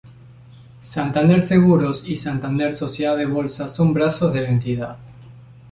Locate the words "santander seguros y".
0.81-2.15